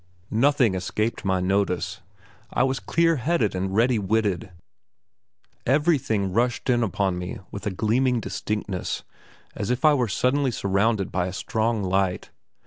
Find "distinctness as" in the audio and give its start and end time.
8.19-9.69